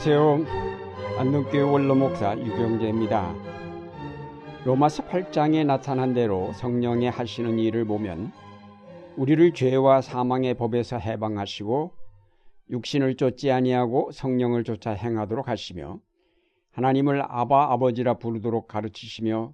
[0.00, 1.18] 안녕하세요.
[1.18, 3.34] 안동교회 원로목사 유경재입니다.
[4.64, 8.30] 로마서 8장에 나타난 대로 성령의 하시는 일을 보면
[9.16, 11.90] 우리를 죄와 사망의 법에서 해방하시고
[12.70, 15.98] 육신을 쫓지 아니하고 성령을 쫓아 행하도록 하시며
[16.70, 19.52] 하나님을 아바 아버지라 부르도록 가르치시며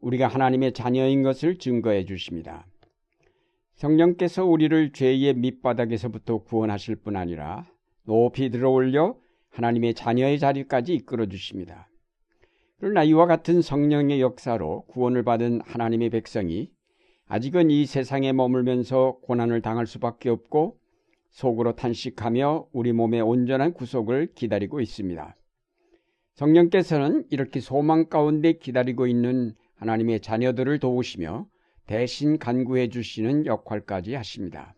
[0.00, 2.64] 우리가 하나님의 자녀인 것을 증거해 주십니다.
[3.74, 7.66] 성령께서 우리를 죄의 밑바닥에서부터 구원하실 뿐 아니라
[8.04, 9.16] 높이 들어올려
[9.54, 11.88] 하나님의 자녀의 자리까지 이끌어 주십니다.
[12.78, 16.70] 그러나 이와 같은 성령의 역사로 구원을 받은 하나님의 백성이
[17.26, 20.78] 아직은 이 세상에 머물면서 고난을 당할 수밖에 없고
[21.30, 25.36] 속으로 탄식하며 우리 몸의 온전한 구속을 기다리고 있습니다.
[26.34, 31.46] 성령께서는 이렇게 소망 가운데 기다리고 있는 하나님의 자녀들을 도우시며
[31.86, 34.74] 대신 간구해 주시는 역할까지 하십니다.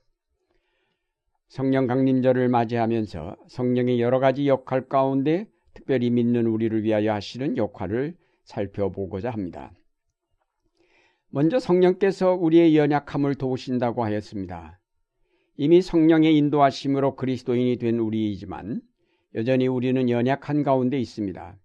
[1.49, 9.31] 성령 강림절을 맞이하면서 성령의 여러 가지 역할 가운데 특별히 믿는 우리를 위하여 하시는 역할을 살펴보고자
[9.31, 9.73] 합니다.
[11.29, 14.81] 먼저 성령께서 우리의 연약함을 도우신다고 하였습니다.
[15.57, 18.81] 이미 성령의 인도하심으로 그리스도인이 된 우리이지만
[19.35, 21.59] 여전히 우리는 연약한 가운데 있습니다.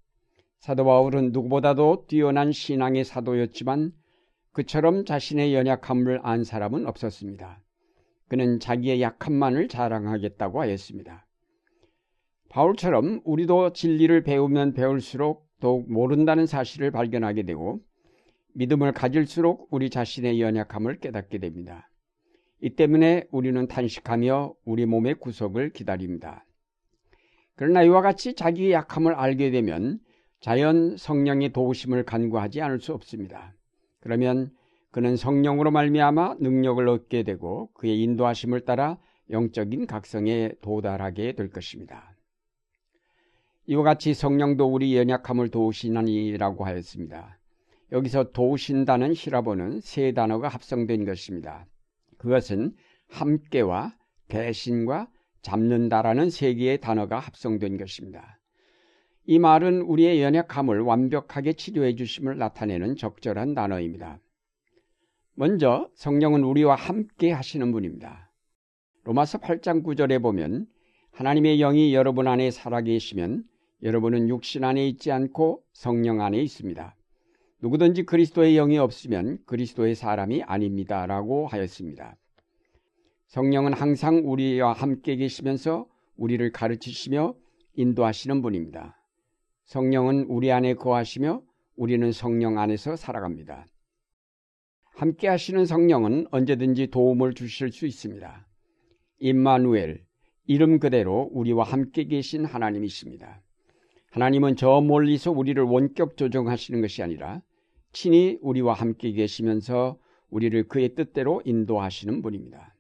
[0.59, 3.94] 사도 바울은 누구보다도 뛰어난 신앙의 사도였지만
[4.52, 7.62] 그처럼 자신의 연약함을 안 사람은 없었습니다.
[8.32, 11.28] 그는 자기의 약함만을 자랑하겠다고 하였습니다.
[12.48, 17.82] 바울처럼 우리도 진리를 배우면 배울수록 더욱 모른다는 사실을 발견하게 되고
[18.54, 21.90] 믿음을 가질수록 우리 자신의 연약함을 깨닫게 됩니다.
[22.62, 26.46] 이 때문에 우리는 탄식하며 우리 몸의 구속을 기다립니다.
[27.58, 30.00] 그러나 이와 같이 자기의 약함을 알게 되면
[30.40, 33.54] 자연 성령의 도우심을 간구하지 않을 수 없습니다.
[34.00, 34.52] 그러면
[34.92, 42.16] 그는 성령으로 말미암아 능력을 얻게 되고 그의 인도하심을 따라 영적인 각성에 도달하게 될 것입니다.
[43.68, 47.40] 이와 같이 성령도 우리 연약함을 도우시나니라고 하였습니다.
[47.94, 51.66] 여기서 도우신다는 히라보는 세 단어가 합성된 것입니다.
[52.18, 52.74] 그것은
[53.07, 53.96] 함께와
[54.28, 55.09] 대신과
[55.41, 58.40] 잡는다라는 세 개의 단어가 합성된 것입니다.
[59.25, 64.19] 이 말은 우리의 연약함을 완벽하게 치료해 주심을 나타내는 적절한 단어입니다.
[65.41, 68.29] 먼저 성령은 우리와 함께 하시는 분입니다.
[69.06, 70.68] 로마서 8장 9절에 보면
[71.13, 73.46] 하나님의 영이 여러분 안에 살아계시면
[73.81, 76.96] 여러분은 육신 안에 있지 않고 성령 안에 있습니다.
[77.59, 81.07] 누구든지 그리스도의 영이 없으면 그리스도의 사람이 아닙니다.
[81.07, 82.16] 라고 하였습니다.
[83.25, 85.88] 성령은 항상 우리와 함께 계시면서
[86.18, 87.34] 우리를 가르치시며
[87.74, 88.96] 인도하시는 분입니다.
[89.63, 91.41] 성령은 우리 안에 거하시며
[91.78, 93.66] 우리는 성령 안에서 살아갑니다.
[95.01, 98.47] 함께 하시는 성령은 언제든지 도움을 주실 수 있습니다.
[99.17, 100.06] 임마누엘,
[100.45, 103.41] 이름 그대로 우리와 함께 계신 하나님이십니다.
[104.12, 107.41] 하나님은 저 멀리서 우리를 원격 조정하시는 것이 아니라
[107.91, 109.97] 친히 우리와 함께 계시면서
[110.29, 112.75] 우리를 그의 뜻대로 인도하시는 분입니다.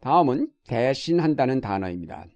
[0.00, 2.26] 다음은 대신한다는 단어입니다.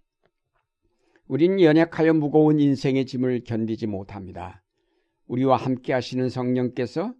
[1.28, 4.62] 우린 연약하여 무거운 인생의 짐을 견디지 못합니다.
[5.26, 7.12] 우리와 함께 하시는 성령께서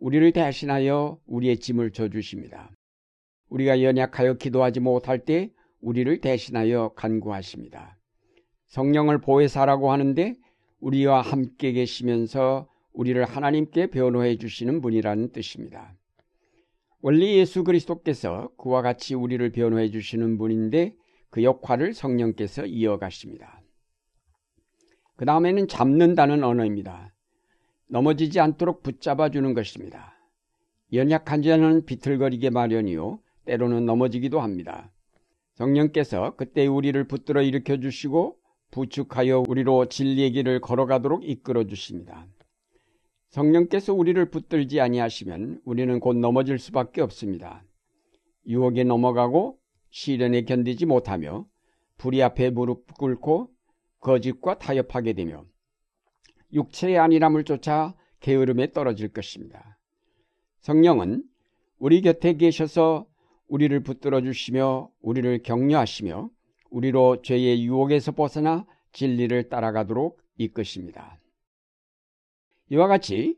[0.00, 2.70] 우리를 대신하여 우리의 짐을 져주십니다.
[3.50, 7.98] 우리가 연약하여 기도하지 못할 때 우리를 대신하여 간구하십니다.
[8.68, 10.36] 성령을 보혜사라고 하는데
[10.80, 15.94] 우리와 함께 계시면서 우리를 하나님께 변호해 주시는 분이라는 뜻입니다.
[17.02, 20.94] 원래 예수 그리스도께서 그와 같이 우리를 변호해 주시는 분인데
[21.30, 23.62] 그 역할을 성령께서 이어가십니다.
[25.16, 27.12] 그 다음에는 잡는다는 언어입니다.
[27.90, 30.14] 넘어지지 않도록 붙잡아 주는 것입니다.
[30.92, 33.20] 연약한 자는 비틀거리게 마련이요.
[33.46, 34.92] 때로는 넘어지기도 합니다.
[35.54, 38.36] 성령께서 그때 우리를 붙들어 일으켜 주시고
[38.70, 42.26] 부축하여 우리로 진리의 길을 걸어가도록 이끌어 주십니다.
[43.30, 47.64] 성령께서 우리를 붙들지 아니하시면 우리는 곧 넘어질 수밖에 없습니다.
[48.46, 49.58] 유혹에 넘어가고
[49.90, 51.44] 시련에 견디지 못하며
[51.98, 53.50] 불의 앞에 무릎 꿇고
[53.98, 55.44] 거짓과 타협하게 되며
[56.52, 59.78] 육체의 안일함을 쫓아 게으름에 떨어질 것입니다.
[60.60, 61.24] 성령은
[61.78, 63.06] 우리 곁에 계셔서
[63.48, 66.30] 우리를 붙들어 주시며 우리를 격려하시며
[66.70, 71.18] 우리로 죄의 유혹에서 벗어나 진리를 따라가도록 이끄십니다.
[72.70, 73.36] 이와 같이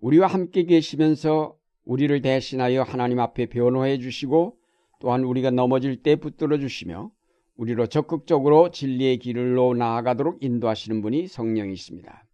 [0.00, 4.58] 우리와 함께 계시면서 우리를 대신하여 하나님 앞에 변호해 주시고
[4.98, 7.10] 또한 우리가 넘어질 때 붙들어 주시며
[7.56, 12.25] 우리로 적극적으로 진리의 길로 나아가도록 인도하시는 분이 성령이십니다.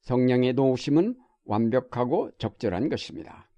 [0.00, 3.50] 성령의 도우심은 완벽하고 적절한 것입니다.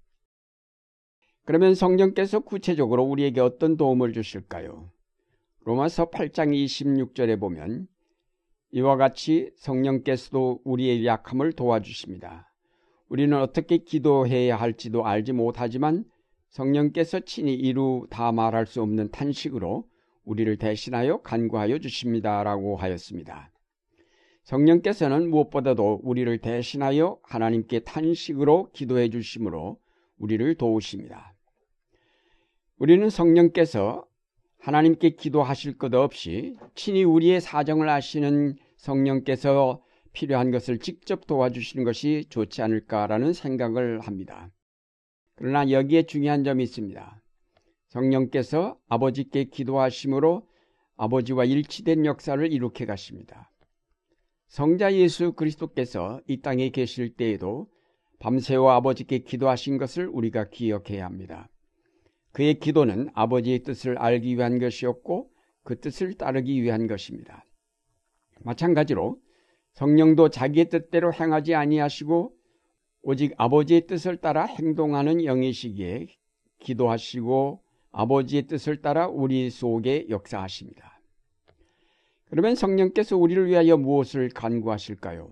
[1.45, 4.89] 그러면 성령께서 구체적으로 우리에게 어떤 도움을 주실까요?
[5.65, 7.87] 로마서 8장 26절에 보면
[8.71, 12.49] 이와 같이 성령께서도 우리의 약함을 도와주십니다.
[13.07, 16.05] 우리는 어떻게 기도해야 할지도 알지 못하지만
[16.49, 19.85] 성령께서 친히 이루 다 말할 수 없는 탄식으로
[20.23, 23.52] 우리를 대신하여 간구하여 주십니다라고 하였습니다.
[24.43, 29.79] 성령께서는 무엇보다도 우리를 대신하여 하나님께 탄식으로 기도해 주심으로
[30.17, 31.33] 우리를 도우십니다.
[32.77, 34.05] 우리는 성령께서
[34.59, 39.81] 하나님께 기도하실 것 없이 친히 우리의 사정을 아시는 성령께서
[40.11, 44.51] 필요한 것을 직접 도와주시는 것이 좋지 않을까라는 생각을 합니다.
[45.35, 47.21] 그러나 여기에 중요한 점이 있습니다.
[47.87, 50.47] 성령께서 아버지께 기도하심으로
[50.95, 53.52] 아버지와 일치된 역사를 이룩해 가십니다.
[54.53, 57.67] 성자 예수 그리스도께서 이 땅에 계실 때에도
[58.19, 61.49] 밤새워 아버지께 기도하신 것을 우리가 기억해야 합니다.
[62.33, 65.31] 그의 기도는 아버지의 뜻을 알기 위한 것이었고
[65.63, 67.43] 그 뜻을 따르기 위한 것입니다.
[68.41, 69.19] 마찬가지로
[69.71, 72.31] 성령도 자기의 뜻대로 행하지 아니하시고
[73.01, 76.09] 오직 아버지의 뜻을 따라 행동하는 영이시기에
[76.59, 80.92] 기도하시고 아버지의 뜻을 따라 우리 속에 역사하십니다.
[82.33, 85.31] 그러면 성령께서 우리를 위하여 무엇을 간구하실까요?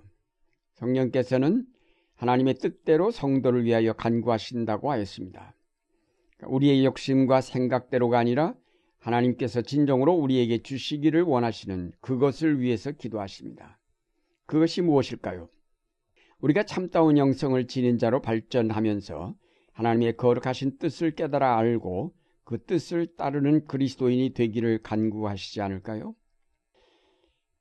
[0.75, 1.65] 성령께서는
[2.13, 5.56] 하나님의 뜻대로 성도를 위하여 간구하신다고 하였습니다.
[6.45, 8.53] 우리의 욕심과 생각대로가 아니라
[9.00, 13.80] 하나님께서 진정으로 우리에게 주시기를 원하시는 그것을 위해서 기도하십니다.
[14.45, 15.50] 그것이 무엇일까요?
[16.42, 19.33] 우리가 참다운 영성을 지닌 자로 발전하면서
[19.74, 22.13] 하나님의 거룩하신 뜻을 깨달아 알고
[22.44, 26.13] 그 뜻을 따르는 그리스도인이 되기를 간구하시지 않을까요?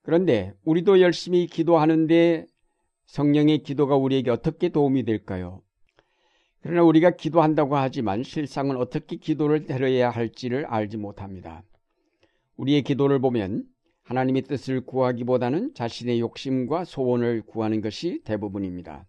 [0.03, 2.47] 그런데 우리도 열심히 기도하는데
[3.07, 5.63] 성령의 기도가 우리에게 어떻게 도움이 될까요?
[6.63, 11.63] 그러나 우리가 기도한다고 하지만 실상은 어떻게 기도를 드려야 할지를 알지 못합니다.
[12.57, 13.65] 우리의 기도를 보면
[14.03, 19.07] 하나님의 뜻을 구하기보다는 자신의 욕심과 소원을 구하는 것이 대부분입니다.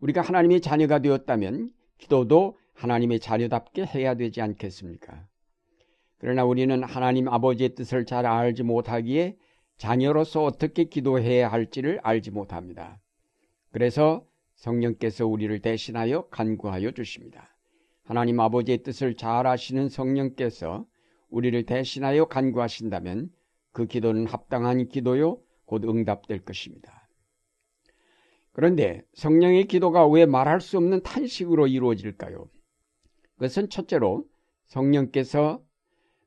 [0.00, 5.26] 우리가 하나님의 자녀가 되었다면 기도도 하나님의 자녀답게 해야 되지 않겠습니까?
[6.22, 9.36] 그러나 우리는 하나님 아버지의 뜻을 잘 알지 못하기에
[9.76, 13.00] 자녀로서 어떻게 기도해야 할지를 알지 못합니다.
[13.72, 14.24] 그래서
[14.54, 17.56] 성령께서 우리를 대신하여 간구하여 주십니다.
[18.04, 20.86] 하나님 아버지의 뜻을 잘 아시는 성령께서
[21.28, 23.28] 우리를 대신하여 간구하신다면
[23.72, 27.08] 그 기도는 합당한 기도요, 곧 응답될 것입니다.
[28.52, 32.48] 그런데 성령의 기도가 왜 말할 수 없는 탄식으로 이루어질까요?
[33.34, 34.24] 그것은 첫째로
[34.66, 35.60] 성령께서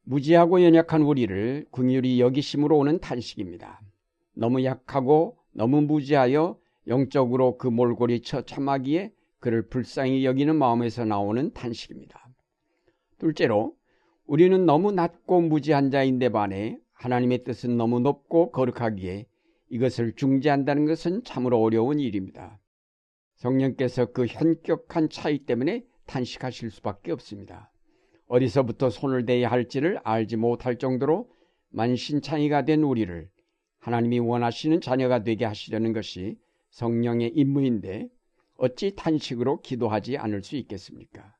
[0.06, 3.82] 무지하고 연약한 우리를 궁휼히 여기심으로 오는 탄식입니다.
[4.34, 6.58] 너무 약하고 너무 무지하여
[6.88, 12.30] 영적으로 그 몰골이 처참하기에 그를 불쌍히 여기는 마음에서 나오는 탄식입니다.
[13.18, 13.76] 둘째로
[14.28, 19.26] 우리는 너무 낮고 무지한 자인데 반해 하나님의 뜻은 너무 높고 거룩하기에
[19.70, 22.60] 이것을 중재한다는 것은 참으로 어려운 일입니다.
[23.38, 27.72] 성령께서 그 현격한 차이 때문에 탄식하실 수밖에 없습니다.
[28.28, 31.30] 어디서부터 손을 대야 할지를 알지 못할 정도로
[31.70, 33.30] 만신창이가 된 우리를
[33.80, 36.38] 하나님이 원하시는 자녀가 되게 하시려는 것이
[36.72, 38.10] 성령의 임무인데
[38.58, 41.34] 어찌 탄식으로 기도하지 않을 수 있겠습니까?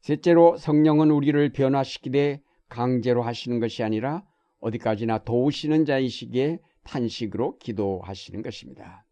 [0.00, 4.24] 셋째로 성령은 우리를 변화시키되 강제로 하시는 것이 아니라
[4.60, 9.04] 어디까지나 도우시는 자이시기에 탄식으로 기도하시는 것입니다.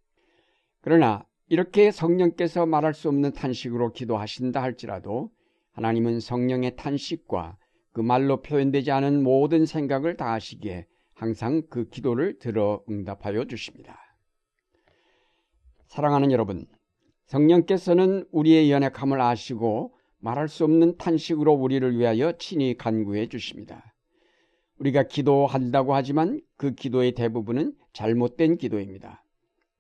[0.81, 5.31] 그러나 이렇게 성령께서 말할 수 없는 탄식으로 기도하신다 할지라도
[5.73, 7.57] 하나님은 성령의 탄식과
[7.93, 13.99] 그 말로 표현되지 않은 모든 생각을 다 하시기에 항상 그 기도를 들어 응답하여 주십니다.
[15.89, 16.67] 사랑하는 여러분,
[17.27, 23.95] 성령께서는 우리의 연약함을 아시고 말할 수 없는 탄식으로 우리를 위하여 친히 간구해 주십니다.
[24.79, 29.25] 우리가 기도한다고 하지만 그 기도의 대부분은 잘못된 기도입니다.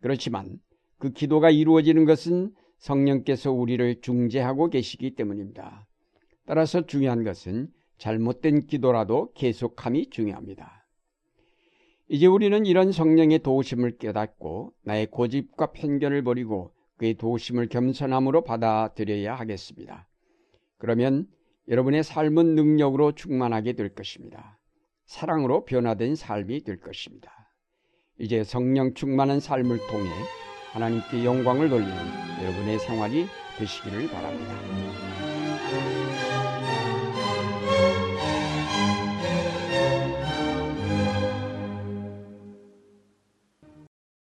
[0.00, 0.58] 그렇지만
[0.98, 5.86] 그 기도가 이루어지는 것은 성령께서 우리를 중재하고 계시기 때문입니다.
[6.46, 10.84] 따라서 중요한 것은 잘못된 기도라도 계속함이 중요합니다.
[12.08, 20.08] 이제 우리는 이런 성령의 도우심을 깨닫고 나의 고집과 편견을 버리고 그의 도우심을 겸손함으로 받아들여야 하겠습니다.
[20.78, 21.28] 그러면
[21.68, 24.58] 여러분의 삶은 능력으로 충만하게 될 것입니다.
[25.04, 27.30] 사랑으로 변화된 삶이 될 것입니다.
[28.18, 30.10] 이제 성령 충만한 삶을 통해
[30.72, 34.54] 하나님께 영광을 돌리는 여러분의 생활이 되시기를 바랍니다.